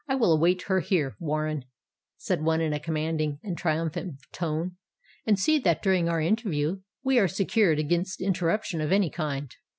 [0.07, 1.63] "I will await her here, Warren,"
[2.17, 4.77] said one, in a commanding and triumphant tone:
[5.27, 9.55] "and see that during our interview, we are secured against interruption of any kind."